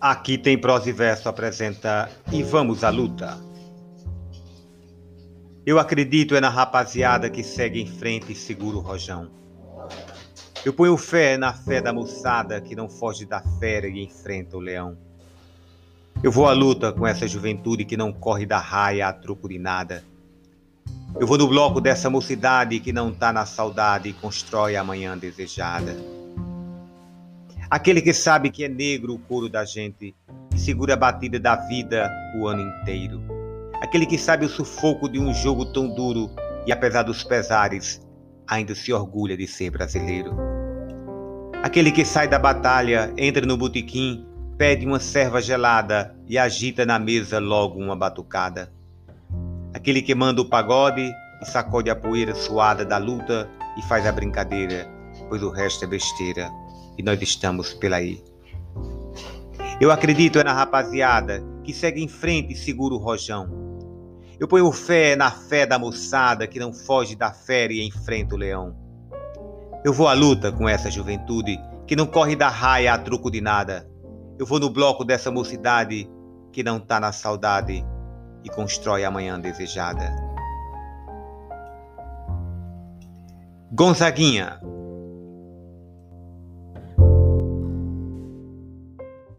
Aqui 0.00 0.36
tem 0.36 0.58
prosa 0.58 0.90
e 0.90 0.92
verso 0.92 1.26
apresenta 1.26 2.10
E 2.30 2.42
Vamos 2.42 2.84
à 2.84 2.90
Luta. 2.90 3.38
Eu 5.64 5.78
acredito 5.78 6.36
é 6.36 6.40
na 6.40 6.50
rapaziada 6.50 7.30
que 7.30 7.42
segue 7.42 7.80
em 7.80 7.86
frente 7.86 8.32
e 8.32 8.34
segura 8.34 8.76
o 8.76 8.80
rojão. 8.80 9.30
Eu 10.66 10.74
ponho 10.74 10.96
fé 10.98 11.38
na 11.38 11.52
fé 11.52 11.80
da 11.80 11.94
moçada 11.94 12.60
que 12.60 12.76
não 12.76 12.90
foge 12.90 13.24
da 13.24 13.40
fera 13.58 13.88
e 13.88 14.04
enfrenta 14.04 14.58
o 14.58 14.60
leão. 14.60 14.98
Eu 16.22 16.30
vou 16.30 16.46
à 16.46 16.52
luta 16.52 16.92
com 16.92 17.06
essa 17.06 17.26
juventude 17.26 17.84
que 17.84 17.96
não 17.96 18.12
corre 18.12 18.44
da 18.44 18.58
raia 18.58 19.08
a 19.08 19.12
troco 19.14 19.48
de 19.48 19.58
nada. 19.58 20.04
Eu 21.18 21.26
vou 21.26 21.38
no 21.38 21.48
bloco 21.48 21.80
dessa 21.80 22.10
mocidade 22.10 22.80
que 22.80 22.92
não 22.92 23.12
tá 23.12 23.32
na 23.32 23.46
saudade 23.46 24.10
e 24.10 24.12
constrói 24.12 24.76
a 24.76 24.84
manhã 24.84 25.16
desejada. 25.16 25.96
Aquele 27.68 28.00
que 28.00 28.12
sabe 28.12 28.50
que 28.50 28.64
é 28.64 28.68
negro 28.68 29.14
o 29.14 29.18
couro 29.18 29.48
da 29.48 29.64
gente 29.64 30.14
e 30.54 30.58
segura 30.58 30.94
a 30.94 30.96
batida 30.96 31.38
da 31.40 31.56
vida 31.56 32.08
o 32.38 32.46
ano 32.46 32.62
inteiro. 32.62 33.20
Aquele 33.82 34.06
que 34.06 34.16
sabe 34.16 34.46
o 34.46 34.48
sufoco 34.48 35.08
de 35.08 35.18
um 35.18 35.34
jogo 35.34 35.66
tão 35.72 35.92
duro 35.92 36.30
e, 36.64 36.70
apesar 36.70 37.02
dos 37.02 37.24
pesares, 37.24 38.00
ainda 38.46 38.72
se 38.72 38.92
orgulha 38.92 39.36
de 39.36 39.48
ser 39.48 39.70
brasileiro. 39.70 40.36
Aquele 41.60 41.90
que 41.90 42.04
sai 42.04 42.28
da 42.28 42.38
batalha, 42.38 43.12
entra 43.18 43.44
no 43.44 43.56
botequim, 43.56 44.24
pede 44.56 44.86
uma 44.86 45.00
serva 45.00 45.42
gelada 45.42 46.16
e 46.28 46.38
agita 46.38 46.86
na 46.86 47.00
mesa 47.00 47.40
logo 47.40 47.80
uma 47.80 47.96
batucada. 47.96 48.72
Aquele 49.74 50.02
que 50.02 50.14
manda 50.14 50.40
o 50.40 50.48
pagode 50.48 51.02
e 51.42 51.44
sacode 51.44 51.90
a 51.90 51.96
poeira 51.96 52.34
suada 52.34 52.84
da 52.84 52.96
luta 52.96 53.50
e 53.76 53.82
faz 53.88 54.06
a 54.06 54.12
brincadeira, 54.12 54.88
pois 55.28 55.42
o 55.42 55.50
resto 55.50 55.84
é 55.84 55.88
besteira 55.88 56.48
e 56.98 57.02
nós 57.02 57.20
estamos 57.20 57.74
pela 57.74 57.96
aí. 57.96 58.22
Eu 59.80 59.90
acredito 59.90 60.42
na 60.42 60.52
rapaziada 60.52 61.42
que 61.62 61.72
segue 61.72 62.02
em 62.02 62.08
frente 62.08 62.52
e 62.52 62.56
segura 62.56 62.94
o 62.94 62.98
rojão. 62.98 63.66
Eu 64.38 64.48
ponho 64.48 64.70
fé 64.72 65.16
na 65.16 65.30
fé 65.30 65.66
da 65.66 65.78
moçada 65.78 66.46
que 66.46 66.58
não 66.58 66.72
foge 66.72 67.14
da 67.14 67.32
fé 67.32 67.66
e 67.70 67.86
enfrenta 67.86 68.34
o 68.34 68.38
leão. 68.38 68.74
Eu 69.84 69.92
vou 69.92 70.08
à 70.08 70.12
luta 70.14 70.50
com 70.50 70.68
essa 70.68 70.90
juventude 70.90 71.58
que 71.86 71.94
não 71.94 72.06
corre 72.06 72.34
da 72.34 72.48
raia 72.48 72.92
a 72.92 72.98
truco 72.98 73.30
de 73.30 73.40
nada. 73.40 73.88
Eu 74.38 74.44
vou 74.44 74.58
no 74.58 74.68
bloco 74.68 75.04
dessa 75.04 75.30
mocidade 75.30 76.10
que 76.52 76.62
não 76.62 76.80
tá 76.80 76.98
na 76.98 77.12
saudade 77.12 77.84
e 78.44 78.48
constrói 78.48 79.04
a 79.04 79.10
manhã 79.10 79.38
desejada. 79.38 80.14
Gonzaguinha 83.72 84.60